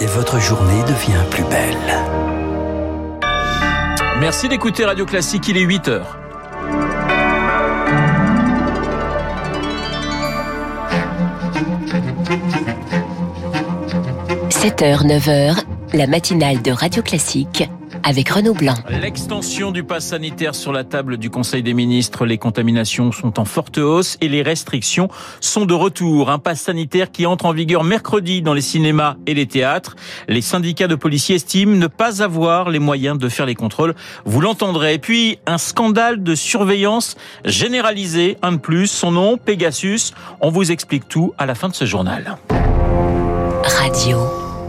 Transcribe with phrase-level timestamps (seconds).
[0.00, 1.76] et votre journée devient plus belle.
[4.20, 6.18] Merci d'écouter Radio Classique, il est 8 heures.–
[14.50, 15.56] 7h, 9h,
[15.94, 17.68] la matinale de Radio Classique
[18.06, 18.74] avec Renaud Blanc.
[18.88, 23.44] L'extension du pass sanitaire sur la table du Conseil des ministres, les contaminations sont en
[23.44, 25.08] forte hausse et les restrictions
[25.40, 26.30] sont de retour.
[26.30, 29.96] Un pass sanitaire qui entre en vigueur mercredi dans les cinémas et les théâtres.
[30.28, 33.96] Les syndicats de policiers estiment ne pas avoir les moyens de faire les contrôles.
[34.24, 34.94] Vous l'entendrez.
[34.94, 38.86] Et puis, un scandale de surveillance généralisé, un de plus.
[38.86, 40.12] Son nom, Pegasus.
[40.40, 42.36] On vous explique tout à la fin de ce journal.
[43.64, 44.18] Radio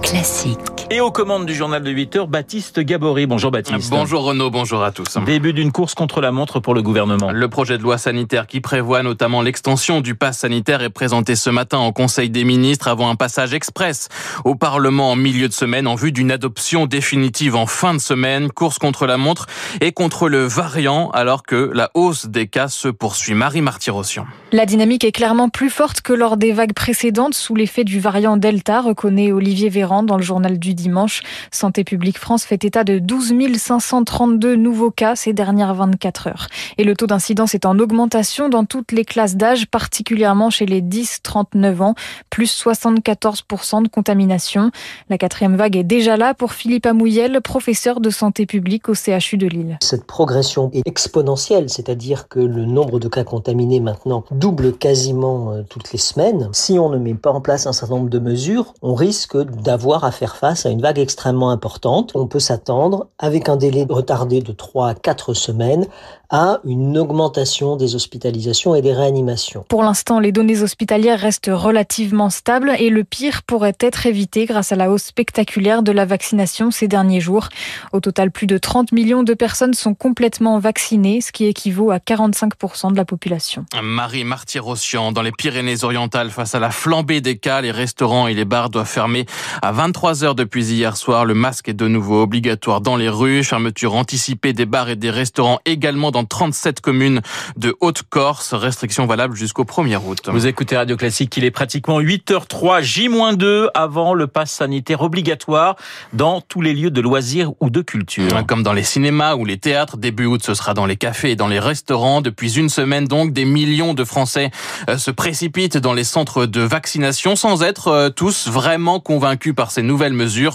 [0.00, 0.75] classique.
[0.88, 3.26] Et aux commandes du journal de 8 heures, Baptiste Gabory.
[3.26, 3.90] Bonjour Baptiste.
[3.90, 5.18] Bonjour Renaud, bonjour à tous.
[5.26, 7.32] Début d'une course contre la montre pour le gouvernement.
[7.32, 11.50] Le projet de loi sanitaire qui prévoit notamment l'extension du pass sanitaire est présenté ce
[11.50, 14.08] matin en Conseil des ministres avant un passage express
[14.44, 18.52] au Parlement en milieu de semaine en vue d'une adoption définitive en fin de semaine.
[18.52, 19.46] Course contre la montre
[19.80, 23.34] et contre le variant alors que la hausse des cas se poursuit.
[23.34, 24.24] Marie Martirossian.
[24.52, 28.36] La dynamique est clairement plus forte que lors des vagues précédentes sous l'effet du variant
[28.36, 31.22] Delta, reconnaît Olivier Véran dans le journal du dimanche.
[31.50, 36.46] Santé publique France fait état de 12 532 nouveaux cas ces dernières 24 heures.
[36.78, 40.82] Et le taux d'incidence est en augmentation dans toutes les classes d'âge, particulièrement chez les
[40.82, 41.94] 10-39 ans,
[42.30, 44.70] plus 74% de contamination.
[45.10, 49.36] La quatrième vague est déjà là pour Philippe Amouyel, professeur de santé publique au CHU
[49.36, 49.78] de Lille.
[49.82, 55.62] Cette progression est exponentielle, c'est-à-dire que le nombre de cas contaminés maintenant double quasiment euh,
[55.68, 56.48] toutes les semaines.
[56.52, 60.04] Si on ne met pas en place un certain nombre de mesures, on risque d'avoir
[60.04, 62.12] à faire face à une vague extrêmement importante.
[62.14, 65.86] On peut s'attendre, avec un délai retardé de 3 à 4 semaines,
[66.30, 69.64] à une augmentation des hospitalisations et des réanimations.
[69.68, 74.72] Pour l'instant, les données hospitalières restent relativement stables et le pire pourrait être évité grâce
[74.72, 77.48] à la hausse spectaculaire de la vaccination ces derniers jours.
[77.92, 81.98] Au total, plus de 30 millions de personnes sont complètement vaccinées, ce qui équivaut à
[81.98, 83.64] 45% de la population.
[83.80, 88.44] Marie Martyr-Rossian, dans les Pyrénées-Orientales, face à la flambée des cas, les restaurants et les
[88.44, 89.26] bars doivent fermer
[89.62, 91.24] à 23 heures depuis hier soir.
[91.24, 93.44] Le masque est de nouveau obligatoire dans les rues.
[93.44, 97.20] Fermeture anticipée des bars et des restaurants également dans 37 communes
[97.56, 98.54] de Haute-Corse.
[98.54, 100.28] Restriction valable jusqu'au 1er août.
[100.32, 105.76] Vous écoutez Radio Classique, il est pratiquement 8h03, J-2 avant le pass sanitaire obligatoire
[106.12, 108.46] dans tous les lieux de loisirs ou de culture.
[108.46, 111.36] Comme dans les cinémas ou les théâtres, début août ce sera dans les cafés et
[111.36, 112.20] dans les restaurants.
[112.20, 114.50] Depuis une semaine donc, des millions de Français
[114.88, 119.70] euh, se précipitent dans les centres de vaccination sans être euh, tous vraiment convaincus par
[119.70, 120.45] ces nouvelles mesures.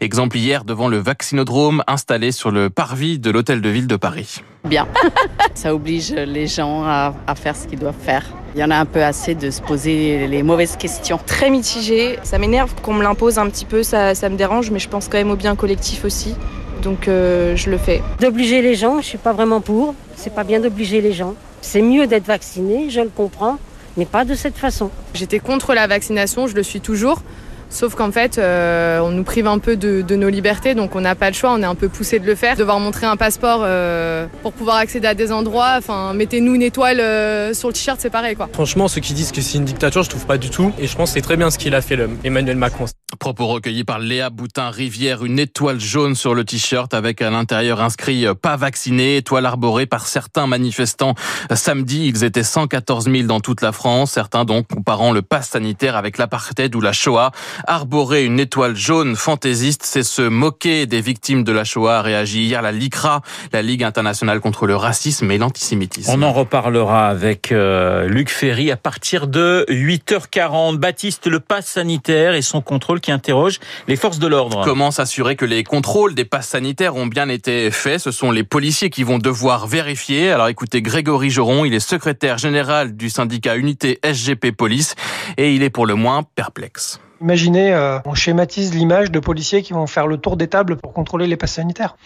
[0.00, 4.42] Exemple hier devant le vaccinodrome installé sur le parvis de l'hôtel de ville de Paris.
[4.64, 4.86] Bien.
[5.54, 8.24] Ça oblige les gens à, à faire ce qu'ils doivent faire.
[8.54, 11.20] Il y en a un peu assez de se poser les mauvaises questions.
[11.24, 12.18] Très mitigé.
[12.24, 15.08] Ça m'énerve qu'on me l'impose un petit peu, ça, ça me dérange, mais je pense
[15.08, 16.34] quand même au bien collectif aussi.
[16.82, 18.02] Donc euh, je le fais.
[18.20, 19.94] D'obliger les gens, je suis pas vraiment pour.
[20.16, 21.34] C'est pas bien d'obliger les gens.
[21.60, 23.58] C'est mieux d'être vacciné, je le comprends,
[23.96, 24.90] mais pas de cette façon.
[25.14, 27.22] J'étais contre la vaccination, je le suis toujours.
[27.70, 31.14] Sauf qu'en fait, euh, on nous prive un peu de, nos libertés, donc on n'a
[31.14, 32.56] pas le choix, on est un peu poussé de le faire.
[32.56, 37.00] Devoir montrer un passeport euh, pour pouvoir accéder à des endroits, enfin, mettez-nous une étoile
[37.00, 38.48] euh, sur le t-shirt, c'est pareil quoi.
[38.52, 40.72] Franchement, ceux qui disent que c'est une dictature, je trouve pas du tout.
[40.78, 42.86] Et je pense que c'est très bien ce qu'il a fait, le Emmanuel Macron.
[43.18, 48.26] Propos recueillis par Léa Boutin-Rivière, une étoile jaune sur le t-shirt avec à l'intérieur inscrit
[48.26, 51.14] euh, pas vacciné, étoile arborée par certains manifestants.
[51.52, 55.96] Samedi, ils étaient 114 000 dans toute la France, certains donc comparant le pass sanitaire
[55.96, 57.32] avec l'apartheid ou la Shoah.
[57.66, 62.44] Arborer une étoile jaune fantaisiste, c'est se moquer des victimes de la Shoah, a réagi
[62.44, 63.22] hier la LICRA,
[63.52, 66.10] la Ligue internationale contre le racisme et l'antisémitisme.
[66.12, 70.76] On en reparlera avec euh, Luc Ferry à partir de 8h40.
[70.76, 74.62] Baptiste, le pass sanitaire et son contrôle qui interroge les forces de l'ordre.
[74.64, 78.00] Comment s'assurer que les contrôles des passes sanitaires ont bien été faits?
[78.00, 80.30] Ce sont les policiers qui vont devoir vérifier.
[80.30, 84.94] Alors écoutez, Grégory Joron, il est secrétaire général du syndicat Unité SGP Police
[85.36, 87.00] et il est pour le moins perplexe.
[87.20, 90.94] Imaginez, euh, on schématise l'image de policiers qui vont faire le tour des tables pour
[90.94, 91.96] contrôler les passes sanitaires.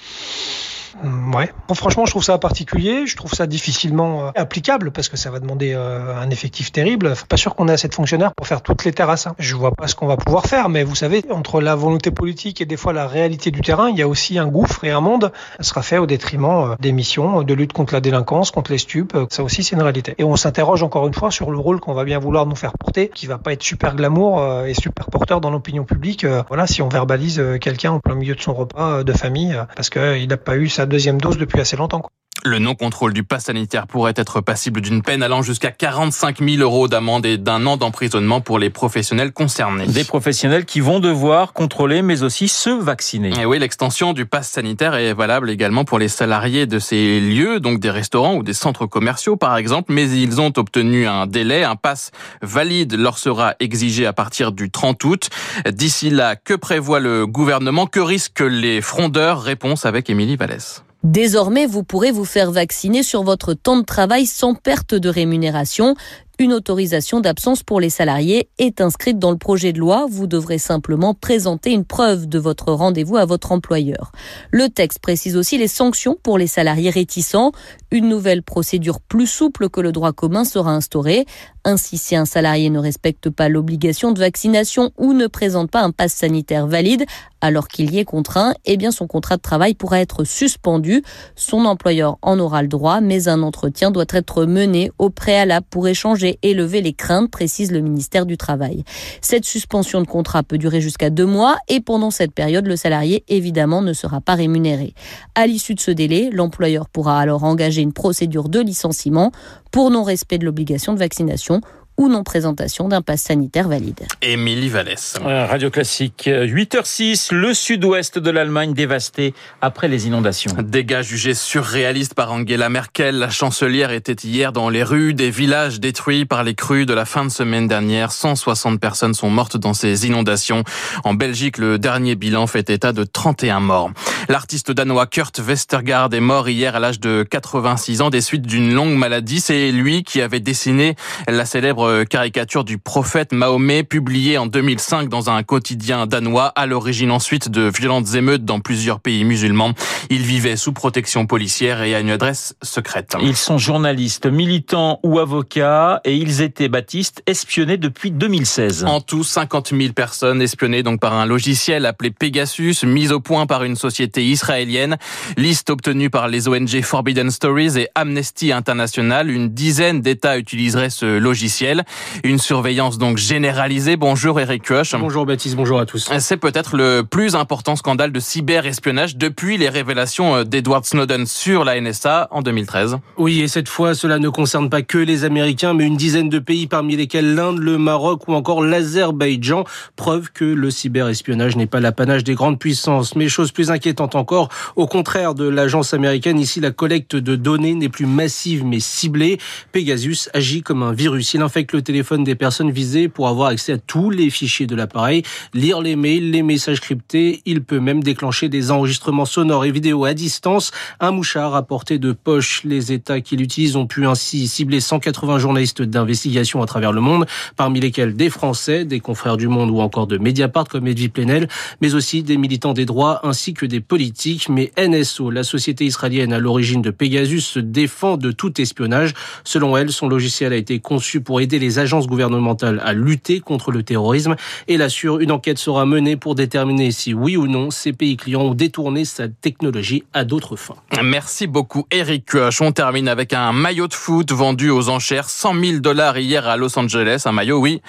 [1.02, 1.50] Ouais.
[1.68, 3.06] Bon, franchement, je trouve ça particulier.
[3.06, 7.14] Je trouve ça difficilement euh, applicable parce que ça va demander euh, un effectif terrible.
[7.28, 9.28] Pas sûr qu'on ait assez de fonctionnaires pour faire toutes les terrasses.
[9.38, 12.60] Je vois pas ce qu'on va pouvoir faire, mais vous savez, entre la volonté politique
[12.60, 15.00] et des fois la réalité du terrain, il y a aussi un gouffre et un
[15.00, 15.32] monde.
[15.58, 18.78] Ça sera fait au détriment euh, des missions de lutte contre la délinquance, contre les
[18.78, 19.16] stupes.
[19.30, 20.14] Ça aussi, c'est une réalité.
[20.18, 22.72] Et on s'interroge encore une fois sur le rôle qu'on va bien vouloir nous faire
[22.78, 26.26] porter, qui va pas être super glamour et super porteur dans l'opinion publique.
[26.48, 30.28] Voilà, si on verbalise quelqu'un en plein milieu de son repas de famille parce qu'il
[30.28, 32.00] n'a pas eu sa deuxième dose depuis assez longtemps.
[32.00, 32.10] Quoi.
[32.46, 36.88] Le non-contrôle du pass sanitaire pourrait être passible d'une peine allant jusqu'à 45 000 euros
[36.88, 39.86] d'amende et d'un an d'emprisonnement pour les professionnels concernés.
[39.86, 43.30] Des professionnels qui vont devoir contrôler, mais aussi se vacciner.
[43.40, 47.60] Et oui, l'extension du pass sanitaire est valable également pour les salariés de ces lieux,
[47.60, 51.64] donc des restaurants ou des centres commerciaux par exemple, mais ils ont obtenu un délai.
[51.64, 52.10] Un pass
[52.42, 55.30] valide leur sera exigé à partir du 30 août.
[55.66, 57.86] D'ici là, que prévoit le gouvernement?
[57.86, 60.84] Que risquent les frondeurs Réponse avec Émilie Vallès.
[61.04, 65.96] Désormais, vous pourrez vous faire vacciner sur votre temps de travail sans perte de rémunération.
[66.40, 70.06] Une autorisation d'absence pour les salariés est inscrite dans le projet de loi.
[70.10, 74.10] Vous devrez simplement présenter une preuve de votre rendez-vous à votre employeur.
[74.50, 77.52] Le texte précise aussi les sanctions pour les salariés réticents.
[77.92, 81.24] Une nouvelle procédure plus souple que le droit commun sera instaurée.
[81.62, 85.92] Ainsi, si un salarié ne respecte pas l'obligation de vaccination ou ne présente pas un
[85.92, 87.06] passe sanitaire valide,
[87.40, 91.02] alors qu'il y est contraint, eh bien son contrat de travail pourra être suspendu.
[91.36, 95.86] Son employeur en aura le droit, mais un entretien doit être mené au préalable pour
[95.86, 98.84] échanger et lever les craintes, précise le ministère du Travail.
[99.20, 103.24] Cette suspension de contrat peut durer jusqu'à deux mois et pendant cette période, le salarié
[103.28, 104.94] évidemment ne sera pas rémunéré.
[105.34, 109.32] À l'issue de ce délai, l'employeur pourra alors engager une procédure de licenciement
[109.70, 111.60] pour non-respect de l'obligation de vaccination
[111.96, 114.06] ou non présentation d'un pass sanitaire valide.
[114.20, 115.16] Émilie Vallès.
[115.22, 120.50] Radio Classique, 8h06, le sud-ouest de l'Allemagne dévasté après les inondations.
[120.62, 123.18] Dégâts jugés surréalistes par Angela Merkel.
[123.18, 127.04] La chancelière était hier dans les rues des villages détruits par les crues de la
[127.04, 128.12] fin de semaine dernière.
[128.12, 130.64] 160 personnes sont mortes dans ces inondations.
[131.04, 133.90] En Belgique, le dernier bilan fait état de 31 morts.
[134.28, 138.74] L'artiste danois Kurt Westergaard est mort hier à l'âge de 86 ans des suites d'une
[138.74, 139.40] longue maladie.
[139.40, 140.96] C'est lui qui avait dessiné
[141.28, 147.10] la célèbre caricature du prophète Mahomet publiée en 2005 dans un quotidien danois, à l'origine
[147.10, 149.72] ensuite de violentes émeutes dans plusieurs pays musulmans.
[150.10, 153.16] Il vivait sous protection policière et à une adresse secrète.
[153.20, 158.84] Ils sont journalistes, militants ou avocats et ils étaient baptistes espionnés depuis 2016.
[158.84, 163.46] En tout, 50 000 personnes espionnées donc par un logiciel appelé Pegasus, mis au point
[163.46, 164.96] par une société israélienne.
[165.36, 169.30] Liste obtenue par les ONG Forbidden Stories et Amnesty International.
[169.30, 171.73] Une dizaine d'États utiliseraient ce logiciel.
[172.22, 173.96] Une surveillance donc généralisée.
[173.96, 174.94] Bonjour Eric Koch.
[174.98, 176.10] Bonjour Baptiste, bonjour à tous.
[176.18, 181.80] C'est peut-être le plus important scandale de cyberespionnage depuis les révélations d'Edward Snowden sur la
[181.80, 182.98] NSA en 2013.
[183.16, 186.38] Oui, et cette fois, cela ne concerne pas que les Américains, mais une dizaine de
[186.38, 189.64] pays parmi lesquels l'Inde, le Maroc ou encore l'Azerbaïdjan.
[189.96, 193.16] Preuve que le cyberespionnage n'est pas l'apanage des grandes puissances.
[193.16, 197.74] Mais chose plus inquiétante encore, au contraire de l'agence américaine, ici la collecte de données
[197.74, 199.38] n'est plus massive mais ciblée.
[199.72, 201.34] Pegasus agit comme un virus.
[201.34, 204.76] Il infecte le téléphone des personnes visées pour avoir accès à tous les fichiers de
[204.76, 205.22] l'appareil,
[205.52, 207.42] lire les mails, les messages cryptés.
[207.46, 210.70] Il peut même déclencher des enregistrements sonores et vidéo à distance.
[211.00, 212.62] Un mouchard à portée de poche.
[212.64, 217.26] Les États qui l'utilisent ont pu ainsi cibler 180 journalistes d'investigation à travers le monde,
[217.56, 221.48] parmi lesquels des Français, des confrères du Monde ou encore de Mediapart comme Edwy Plenel,
[221.80, 224.48] mais aussi des militants des droits ainsi que des politiques.
[224.48, 229.14] Mais NSO, la société israélienne à l'origine de Pegasus, se défend de tout espionnage.
[229.44, 233.70] Selon elle, son logiciel a été conçu pour aider les agences gouvernementales à lutter contre
[233.70, 234.36] le terrorisme
[234.68, 238.42] et l'assure une enquête sera menée pour déterminer si oui ou non ces pays clients
[238.42, 240.76] ont détourné sa technologie à d'autres fins.
[241.02, 242.30] Merci beaucoup Eric.
[242.60, 246.56] On termine avec un maillot de foot vendu aux enchères 100 000 dollars hier à
[246.56, 247.24] Los Angeles.
[247.26, 247.82] Un maillot, oui,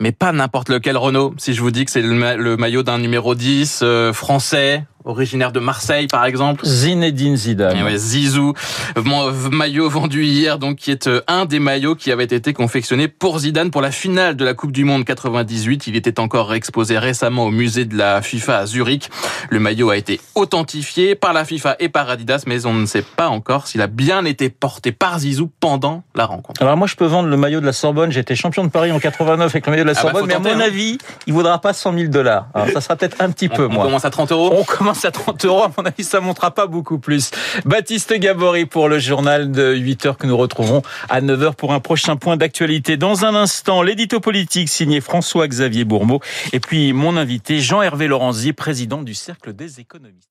[0.00, 1.34] mais pas n'importe lequel Renault.
[1.38, 5.60] Si je vous dis que c'est le maillot d'un numéro 10 euh, français, originaire de
[5.60, 6.66] Marseille par exemple.
[6.66, 7.82] Zinedine Zidane.
[7.82, 8.54] Ouais, Zizou,
[9.50, 13.40] maillot vendu hier donc qui est euh, un des maillots qui avait été confectionné pour
[13.40, 15.86] Zidane pour la finale de la Coupe du monde 98.
[15.86, 19.10] Il était encore exposé récemment au musée de la FIFA à Zurich.
[19.50, 23.02] Le maillot a été authentifié par la FIFA et par Adidas mais on ne sait
[23.02, 26.62] pas encore s'il a bien été porté par Zizou pendant la rencontre.
[26.62, 28.98] Alors moi je peux vendre le maillot de la Sorbonne, j'étais champion de Paris en
[28.98, 30.66] 89 avec le maillot de la Sorbonne, ah bah, mais à mon hein.
[30.66, 32.48] avis, il vaudra pas 100 000 dollars.
[32.54, 33.84] Alors ça sera peut-être un petit peu on moins.
[33.84, 34.64] On commence à 30 euros On
[35.04, 35.62] à 30 euros.
[35.62, 37.30] À mon avis, ça montera pas beaucoup plus.
[37.64, 41.72] Baptiste Gabory pour le journal de 8 heures que nous retrouverons à 9 heures pour
[41.72, 42.96] un prochain point d'actualité.
[42.96, 46.20] Dans un instant, l'édito politique signé François-Xavier Bourmeau
[46.52, 50.28] et puis mon invité Jean-Hervé Lorenzi, président du Cercle des économistes.